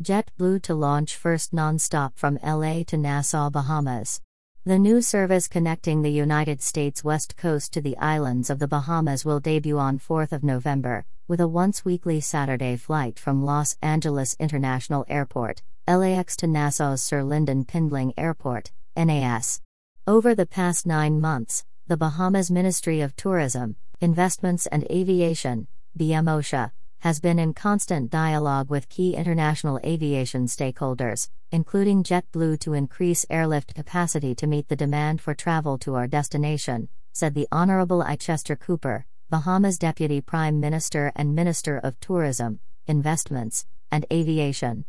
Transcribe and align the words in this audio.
JetBlue 0.00 0.62
to 0.62 0.76
launch 0.76 1.16
first 1.16 1.52
nonstop 1.52 2.12
from 2.14 2.38
LA 2.40 2.84
to 2.84 2.96
Nassau, 2.96 3.50
Bahamas. 3.50 4.20
The 4.64 4.78
new 4.78 5.02
service 5.02 5.48
connecting 5.48 6.02
the 6.02 6.12
United 6.12 6.62
States 6.62 7.02
West 7.02 7.36
Coast 7.36 7.72
to 7.72 7.80
the 7.80 7.96
islands 7.96 8.48
of 8.48 8.60
the 8.60 8.68
Bahamas 8.68 9.24
will 9.24 9.40
debut 9.40 9.76
on 9.76 9.98
4th 9.98 10.30
of 10.30 10.44
November, 10.44 11.04
with 11.26 11.40
a 11.40 11.48
once 11.48 11.84
weekly 11.84 12.20
Saturday 12.20 12.76
flight 12.76 13.18
from 13.18 13.44
Los 13.44 13.76
Angeles 13.82 14.36
International 14.38 15.04
Airport, 15.08 15.62
LAX 15.88 16.36
to 16.36 16.46
Nassau's 16.46 17.02
Sir 17.02 17.22
Lynden 17.22 17.66
Pindling 17.66 18.14
Airport, 18.16 18.70
NAS. 18.96 19.60
Over 20.06 20.32
the 20.32 20.46
past 20.46 20.86
nine 20.86 21.20
months, 21.20 21.64
the 21.88 21.96
Bahamas 21.96 22.52
Ministry 22.52 23.00
of 23.00 23.16
Tourism, 23.16 23.74
Investments 24.00 24.68
and 24.68 24.84
Aviation, 24.92 25.66
BMOTIA, 25.98 26.70
has 27.00 27.20
been 27.20 27.38
in 27.38 27.54
constant 27.54 28.10
dialogue 28.10 28.70
with 28.70 28.88
key 28.88 29.14
international 29.14 29.78
aviation 29.84 30.46
stakeholders, 30.46 31.28
including 31.52 32.02
JetBlue, 32.02 32.58
to 32.58 32.74
increase 32.74 33.24
airlift 33.30 33.74
capacity 33.74 34.34
to 34.34 34.46
meet 34.46 34.68
the 34.68 34.76
demand 34.76 35.20
for 35.20 35.34
travel 35.34 35.78
to 35.78 35.94
our 35.94 36.06
destination, 36.06 36.88
said 37.12 37.34
the 37.34 37.46
Honorable 37.52 38.04
Chichester 38.04 38.56
Cooper, 38.56 39.06
Bahamas 39.30 39.78
Deputy 39.78 40.20
Prime 40.20 40.58
Minister 40.58 41.12
and 41.14 41.34
Minister 41.34 41.78
of 41.78 42.00
Tourism, 42.00 42.60
Investments, 42.86 43.66
and 43.92 44.04
Aviation. 44.12 44.84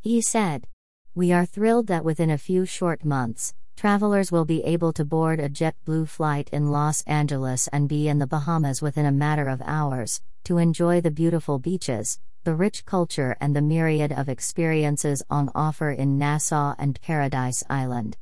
He 0.00 0.20
said, 0.20 0.66
We 1.14 1.32
are 1.32 1.44
thrilled 1.44 1.88
that 1.88 2.04
within 2.04 2.30
a 2.30 2.38
few 2.38 2.64
short 2.64 3.04
months, 3.04 3.52
travelers 3.76 4.32
will 4.32 4.44
be 4.44 4.62
able 4.64 4.92
to 4.94 5.04
board 5.04 5.40
a 5.40 5.48
JetBlue 5.48 6.08
flight 6.08 6.48
in 6.52 6.70
Los 6.70 7.02
Angeles 7.02 7.68
and 7.68 7.88
be 7.88 8.08
in 8.08 8.18
the 8.18 8.26
Bahamas 8.26 8.80
within 8.80 9.06
a 9.06 9.12
matter 9.12 9.48
of 9.48 9.62
hours, 9.64 10.22
to 10.44 10.58
enjoy 10.58 11.00
the 11.00 11.10
beautiful 11.10 11.58
beaches, 11.58 12.18
the 12.44 12.54
rich 12.54 12.84
culture, 12.86 13.36
and 13.40 13.54
the 13.54 13.60
myriad 13.60 14.12
of 14.12 14.28
experiences 14.28 15.22
on 15.28 15.50
offer 15.54 15.90
in 15.90 16.18
Nassau 16.18 16.74
and 16.78 17.00
Paradise 17.00 17.62
Island. 17.68 18.16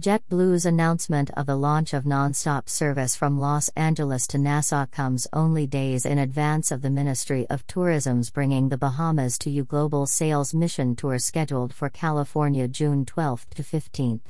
JetBlue's 0.00 0.64
announcement 0.64 1.30
of 1.32 1.44
the 1.44 1.56
launch 1.56 1.92
of 1.92 2.04
nonstop 2.04 2.68
service 2.68 3.14
from 3.14 3.38
Los 3.38 3.68
Angeles 3.76 4.26
to 4.28 4.38
Nassau 4.38 4.86
comes 4.86 5.26
only 5.32 5.66
days 5.66 6.06
in 6.06 6.18
advance 6.18 6.70
of 6.70 6.80
the 6.80 6.88
Ministry 6.88 7.46
of 7.50 7.66
Tourism's 7.66 8.30
Bringing 8.30 8.70
the 8.70 8.78
Bahamas 8.78 9.36
to 9.38 9.50
You 9.50 9.64
Global 9.64 10.06
Sales 10.06 10.54
Mission 10.54 10.96
Tour 10.96 11.18
scheduled 11.18 11.74
for 11.74 11.90
California 11.90 12.68
June 12.68 13.04
12 13.04 13.50
to 13.50 13.62
15. 13.62 14.20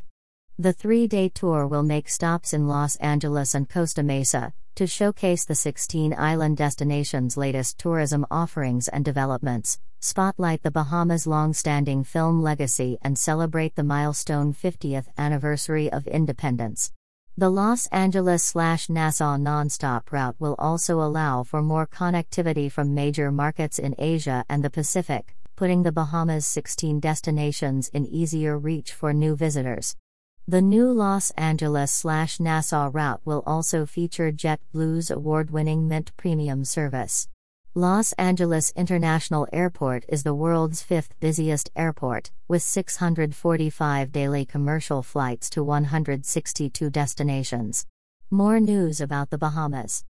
The 0.58 0.72
three 0.72 1.06
day 1.06 1.28
tour 1.28 1.66
will 1.66 1.82
make 1.82 2.08
stops 2.08 2.52
in 2.52 2.66
Los 2.66 2.96
Angeles 2.96 3.54
and 3.54 3.68
Costa 3.68 4.02
Mesa 4.02 4.52
to 4.74 4.86
showcase 4.86 5.44
the 5.44 5.54
16 5.54 6.14
island 6.16 6.56
destinations' 6.56 7.36
latest 7.36 7.78
tourism 7.78 8.26
offerings 8.30 8.88
and 8.88 9.04
developments, 9.04 9.78
spotlight 10.00 10.62
the 10.62 10.70
Bahamas' 10.70 11.26
long 11.26 11.52
standing 11.52 12.04
film 12.04 12.42
legacy, 12.42 12.98
and 13.02 13.18
celebrate 13.18 13.76
the 13.76 13.84
milestone 13.84 14.52
50th 14.52 15.06
anniversary 15.18 15.92
of 15.92 16.06
independence. 16.06 16.92
The 17.36 17.48
Los 17.48 17.86
Angeles 17.86 18.54
Nassau 18.54 19.36
nonstop 19.36 20.12
route 20.12 20.36
will 20.38 20.54
also 20.58 21.00
allow 21.00 21.42
for 21.42 21.62
more 21.62 21.86
connectivity 21.86 22.70
from 22.70 22.94
major 22.94 23.30
markets 23.30 23.78
in 23.78 23.94
Asia 23.98 24.44
and 24.48 24.62
the 24.62 24.70
Pacific, 24.70 25.34
putting 25.56 25.82
the 25.82 25.92
Bahamas' 25.92 26.46
16 26.46 27.00
destinations 27.00 27.88
in 27.88 28.06
easier 28.06 28.58
reach 28.58 28.92
for 28.92 29.12
new 29.12 29.36
visitors. 29.36 29.96
The 30.48 30.60
new 30.60 30.90
Los 30.92 31.30
Angeles 31.36 32.04
Nassau 32.40 32.90
route 32.90 33.20
will 33.24 33.44
also 33.46 33.86
feature 33.86 34.32
JetBlue's 34.32 35.08
award 35.08 35.52
winning 35.52 35.86
Mint 35.86 36.10
Premium 36.16 36.64
service. 36.64 37.28
Los 37.76 38.12
Angeles 38.14 38.72
International 38.74 39.46
Airport 39.52 40.04
is 40.08 40.24
the 40.24 40.34
world's 40.34 40.82
fifth 40.82 41.14
busiest 41.20 41.70
airport, 41.76 42.32
with 42.48 42.62
645 42.62 44.10
daily 44.10 44.44
commercial 44.44 45.00
flights 45.00 45.48
to 45.50 45.62
162 45.62 46.90
destinations. 46.90 47.86
More 48.28 48.58
news 48.58 49.00
about 49.00 49.30
the 49.30 49.38
Bahamas. 49.38 50.04